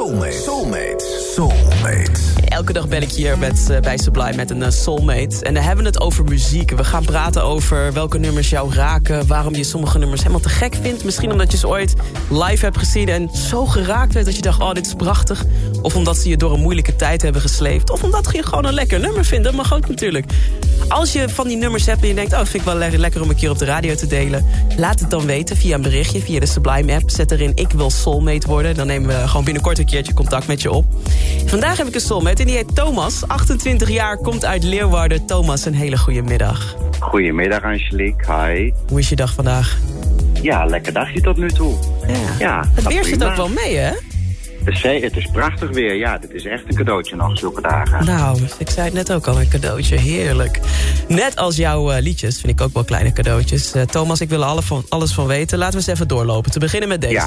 [0.00, 0.32] Soulmate.
[0.32, 1.04] Soulmate.
[1.34, 2.20] Soulmate.
[2.48, 5.44] Elke dag bel ik hier met, uh, bij Sublime met een uh, soulmate.
[5.44, 6.70] En dan hebben we het over muziek.
[6.70, 9.26] We gaan praten over welke nummers jou raken.
[9.26, 11.04] Waarom je sommige nummers helemaal te gek vindt.
[11.04, 11.94] Misschien omdat je ze ooit
[12.30, 14.26] live hebt gezien en zo geraakt werd...
[14.26, 15.44] dat je dacht, oh, dit is prachtig.
[15.82, 17.90] Of omdat ze je door een moeilijke tijd hebben gesleept.
[17.90, 19.44] Of omdat je gewoon een lekker nummer vindt.
[19.44, 20.26] Dat mag ook natuurlijk.
[20.88, 22.32] Als je van die nummers hebt en je denkt...
[22.32, 24.46] oh, vind ik wel le lekker om een keer op de radio te delen...
[24.76, 27.10] laat het dan weten via een berichtje, via de Sublime-app.
[27.10, 28.74] Zet erin, ik wil soulmate worden.
[28.74, 30.84] Dan nemen we gewoon binnenkort een keertje contact met je op.
[31.46, 33.26] Vandaag heb ik een soulmate en die heet Thomas.
[33.26, 35.26] 28 jaar, komt uit Leeuwarden.
[35.26, 36.76] Thomas, een hele goede middag.
[36.98, 38.72] Goedemiddag Angelique, hi.
[38.88, 39.78] Hoe is je dag vandaag?
[40.42, 41.74] Ja, lekker dagje tot nu toe.
[42.06, 43.92] Ja, Ja, het weer zit ook wel mee, hè?
[44.64, 45.94] Het is prachtig weer.
[45.94, 48.04] Ja, dit is echt een cadeautje nog, zulke dagen.
[48.04, 49.96] Nou, ik zei het net ook al, een cadeautje.
[49.96, 50.60] Heerlijk.
[51.08, 53.72] Net als jouw eh, liedjes, vind ik ook wel kleine cadeautjes.
[53.72, 55.58] Eh, Thomas, ik wil er alle van, alles van weten.
[55.58, 56.50] Laten we eens even doorlopen.
[56.50, 57.14] Te beginnen met deze.
[57.14, 57.26] Ja.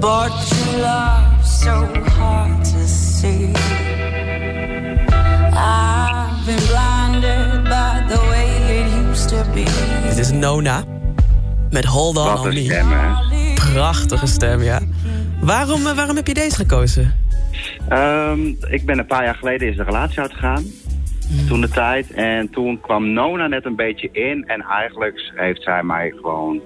[0.00, 1.86] But your love so
[2.18, 3.52] hard to see.
[5.54, 9.64] I've been blinded by the way it used to be.
[10.08, 10.84] Dit is Nona.
[11.70, 12.60] Met Hold On Wat On een Me.
[12.64, 13.06] stem, hè?
[13.72, 14.80] Prachtige stem, ja.
[15.40, 17.14] Waarom, eh, waarom heb je deze gekozen?
[17.88, 20.64] Ehm, ik ben een paar jaar geleden is de relatie uitgegaan.
[21.48, 22.10] Toen de tijd.
[22.12, 24.44] En toen kwam Nona net een beetje in.
[24.46, 26.60] En eigenlijk heeft zij mij gewoon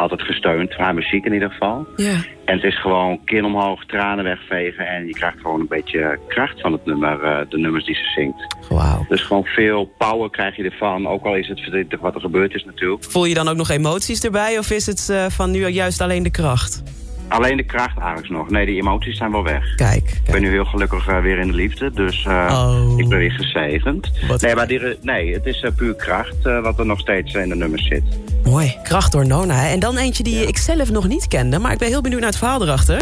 [0.00, 0.74] altijd gesteund.
[0.74, 1.86] Haar muziek in ieder geval.
[1.96, 2.14] Ja.
[2.44, 4.86] En het is gewoon kin omhoog, tranen wegvegen.
[4.86, 8.04] En je krijgt gewoon een beetje kracht van het nummer, eh, de nummers die ze
[8.04, 8.56] zingt.
[8.68, 9.06] Wauw.
[9.08, 11.08] Dus gewoon veel power krijg je ervan.
[11.08, 13.04] Ook al is het verdrietig wat er gebeurd is natuurlijk.
[13.04, 14.58] Voel je dan ook nog emoties erbij?
[14.58, 16.82] Of is het eh, van nu juist alleen de kracht?
[17.30, 18.50] Alleen de kracht eigenlijk nog.
[18.50, 19.74] Nee, die emoties zijn wel weg.
[19.74, 22.98] Kijk, Ik ben nu heel gelukkig eh, weer in de liefde, dus eh, Oh.
[22.98, 24.10] ik ben weer gezegend.
[24.28, 27.00] Wat nee, maar die, re- nee, het is eh, puur kracht eh, wat er nog
[27.00, 28.02] steeds in de nummers zit.
[28.44, 28.76] Mooi.
[28.82, 29.54] Kracht door Nona.
[29.54, 29.68] Hè?
[29.68, 31.58] En dan eentje die ik zelf nog niet kende.
[31.58, 33.00] Maar ik ben heel benieuwd naar het verhaal erachter.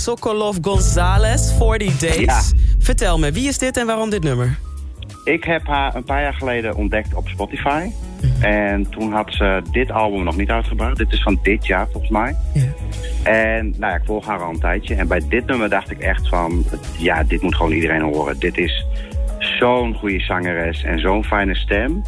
[0.00, 2.16] Sokolov Gonzalez, 40 Days.
[2.16, 2.40] Ja.
[2.78, 4.58] Vertel me, wie is dit en waarom dit nummer?
[5.24, 7.90] Ik heb haar een paar jaar geleden ontdekt op Spotify.
[8.40, 10.96] En toen had ze dit album nog niet uitgebracht.
[10.96, 12.36] Dit is van dit jaar volgens mij.
[12.54, 12.72] Ja.
[13.22, 14.94] En nou ja, ik volg haar al een tijdje.
[14.94, 16.64] En bij dit nummer dacht ik echt van...
[16.98, 18.38] Ja, dit moet gewoon iedereen horen.
[18.38, 18.86] Dit is
[19.38, 22.02] zo'n goede zangeres en zo'n fijne stem.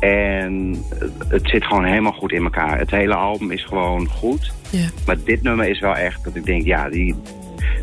[0.00, 0.84] En
[1.28, 2.78] het zit gewoon helemaal goed in elkaar.
[2.78, 4.52] Het hele album is gewoon goed.
[4.70, 4.86] Ja.
[5.06, 6.64] Maar dit nummer is wel echt dat ik denk...
[6.64, 7.14] Ja, die,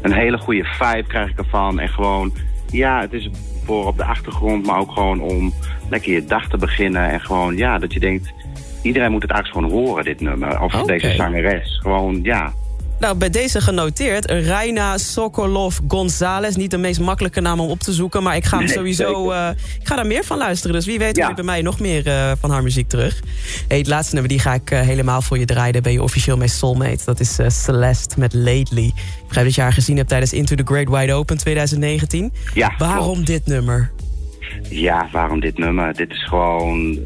[0.02, 1.80] een hele goede vibe krijg ik ervan.
[1.80, 2.34] En gewoon...
[2.72, 3.30] Ja, het is
[3.66, 5.54] voor op de achtergrond, maar ook gewoon om
[5.90, 7.10] lekker je dag te beginnen.
[7.10, 8.34] En gewoon, ja, dat je denkt...
[8.82, 10.62] Iedereen moet het eigenlijk gewoon horen, dit nummer.
[10.62, 11.80] Of deze zangeres.
[11.82, 12.54] Gewoon, ja,
[13.00, 14.26] Nou, bij deze genoteerd.
[14.32, 16.56] Reina Sokolov Gonzalez.
[16.56, 18.24] Niet de meest makkelijke naam om op te zoeken.
[18.24, 19.32] Maar ik ga hem Nee, sowieso...
[19.32, 20.76] eh, ik ga daar meer van luisteren.
[20.76, 21.28] Dus wie weet Ja.
[21.28, 23.20] je bij mij nog meer eh, van haar muziek terug.
[23.68, 25.74] Hey, het laatste nummer die ga ik eh, helemaal voor je draaien.
[25.74, 27.06] Daar ben je officieel mee soulmate.
[27.06, 28.86] Dat is Celeste met Lately.
[28.86, 28.94] Ik
[29.28, 32.34] begrijp dat je haar gezien hebt tijdens Into the Great Wide Open 2019.
[32.54, 33.28] Ja, Waarom klopt.
[33.28, 33.92] dit nummer?
[34.70, 35.94] Ja, waarom dit nummer?
[35.94, 36.98] Dit is gewoon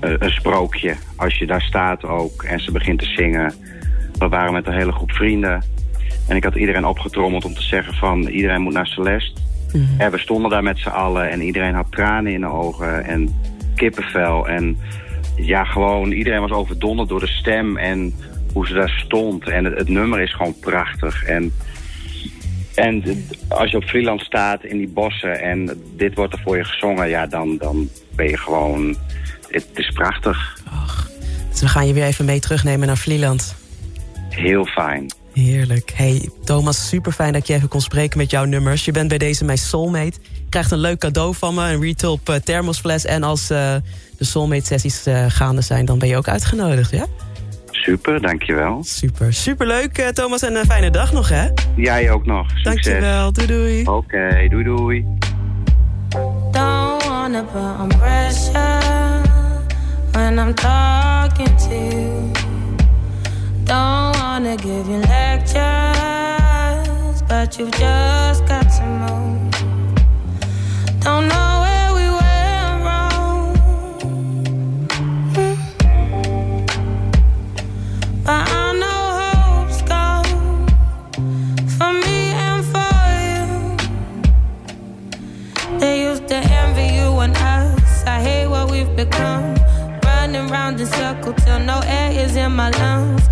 [0.00, 0.94] een sprookje.
[1.16, 3.54] Als je daar staat ook en ze begint te zingen.
[4.18, 5.62] We waren met een hele groep vrienden.
[6.28, 9.40] En ik had iedereen opgetrommeld om te zeggen van iedereen moet naar Celeste.
[9.98, 13.40] En we stonden daar met z'n allen en iedereen had tranen in de ogen en
[13.74, 14.48] kippenvel.
[14.48, 14.78] En
[15.36, 18.14] ja, gewoon iedereen was overdonderd door de stem en
[18.52, 19.48] hoe ze daar stond.
[19.48, 21.24] En het, het nummer is gewoon prachtig.
[21.24, 21.52] En
[22.78, 26.64] en als je op Vlieland staat in die bossen en dit wordt er voor je
[26.64, 28.96] gezongen, ja, dan, dan ben je gewoon...
[29.48, 30.58] Het is prachtig.
[31.50, 33.56] Dus we gaan je weer even mee terugnemen naar Vlieland.
[34.38, 35.06] Heel fijn.
[35.32, 35.92] Heerlijk.
[35.94, 38.84] Hey Thomas, super fijn dat je even kon spreken met jouw nummers.
[38.84, 40.18] Je bent bij deze mijn soulmate.
[40.22, 43.04] Je krijgt een leuk cadeau van me, een Retop uh, thermosfles.
[43.04, 43.74] En als uh,
[44.18, 47.06] de soulmate sessies uh, gaande zijn, dan ben je ook uitgenodigd, ja?
[47.70, 48.84] Super, dankjewel.
[48.84, 51.48] Super, super leuk uh, Thomas en een fijne dag nog, hè?
[51.76, 52.46] Jij ook nog.
[52.50, 52.62] Succes.
[52.62, 53.80] Dankjewel, doei doei.
[53.80, 55.06] Oké, okay, doei doei.
[56.50, 59.22] Don't wanna put on pressure
[60.12, 62.47] when I'm talking to you.
[63.68, 65.58] Don't wanna give you lectures,
[67.28, 69.52] but you've just got to move.
[71.00, 73.54] Don't know where we went wrong,
[75.34, 75.56] mm.
[78.24, 80.66] but I know hope's gone
[81.76, 82.96] for me and for
[83.28, 83.46] you.
[85.78, 88.02] They used to envy you and us.
[88.06, 89.54] I hate what we've become,
[90.04, 93.28] running round in circles till no air is in my lungs.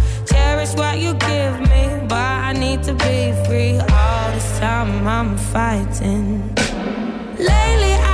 [0.67, 3.79] That's what you give me, but I need to be free.
[3.79, 6.53] All this time I'm fighting.
[7.39, 8.06] Lately.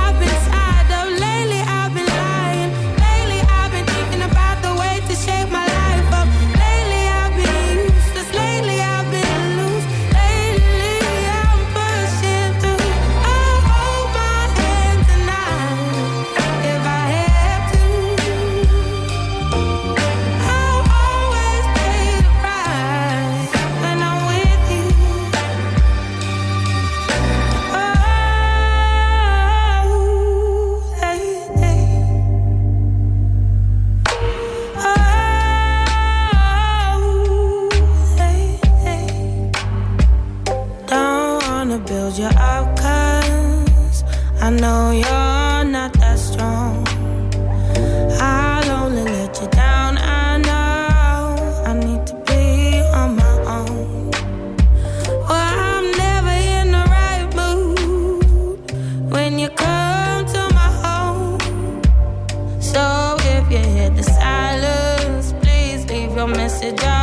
[64.03, 65.33] silence.
[65.41, 67.02] Please leave your message out.